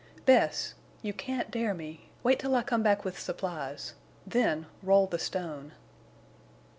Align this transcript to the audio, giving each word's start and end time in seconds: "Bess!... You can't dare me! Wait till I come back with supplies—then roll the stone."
"Bess!... 0.25 0.73
You 1.03 1.13
can't 1.13 1.51
dare 1.51 1.75
me! 1.75 2.09
Wait 2.23 2.39
till 2.39 2.55
I 2.55 2.63
come 2.63 2.81
back 2.81 3.05
with 3.05 3.19
supplies—then 3.19 4.65
roll 4.81 5.05
the 5.05 5.19
stone." 5.19 5.73